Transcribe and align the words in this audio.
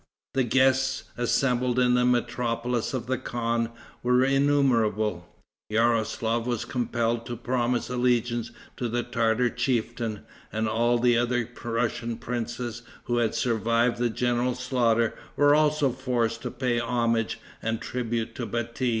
The 0.33 0.43
guests, 0.43 1.03
assembled 1.15 1.77
in 1.77 1.93
the 1.93 2.05
metropolis 2.05 2.91
of 2.95 3.05
the 3.05 3.19
khan, 3.19 3.69
were 4.01 4.25
innumerable. 4.25 5.27
Yaroslaf 5.71 6.43
was 6.47 6.65
compelled 6.65 7.23
to 7.27 7.35
promise 7.37 7.87
allegiance 7.87 8.49
to 8.77 8.89
the 8.89 9.03
Tartar 9.03 9.51
chieftain, 9.51 10.21
and 10.51 10.67
all 10.67 10.97
the 10.97 11.19
other 11.19 11.47
Russian 11.63 12.17
princes, 12.17 12.81
who 13.03 13.17
had 13.17 13.35
survived 13.35 13.97
the 13.99 14.09
general 14.09 14.55
slaughter, 14.55 15.13
were 15.35 15.53
also 15.53 15.91
forced 15.91 16.41
to 16.41 16.49
pay 16.49 16.79
homage 16.79 17.39
and 17.61 17.79
tribute 17.79 18.33
to 18.33 18.47
Bati. 18.47 18.89